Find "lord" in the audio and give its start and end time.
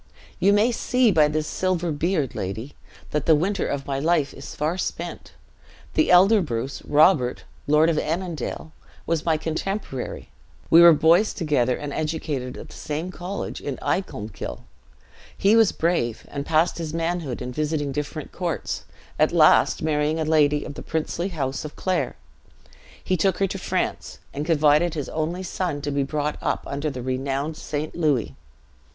7.67-7.87